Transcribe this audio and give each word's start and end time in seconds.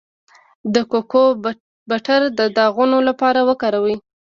د 0.73 0.75
کوکو 0.91 1.23
بټر 1.89 2.21
د 2.37 2.39
داغونو 2.57 2.97
لپاره 3.09 3.39
وکاروئ 3.49 3.95